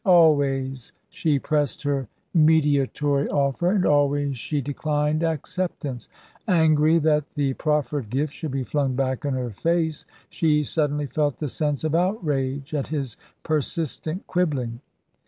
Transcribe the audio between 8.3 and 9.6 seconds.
should be flung back in her